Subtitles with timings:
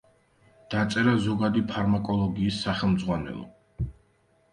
[0.73, 3.91] დაწერა ზოგადი ფარმაკოლოგიის სახელმძღვანელო.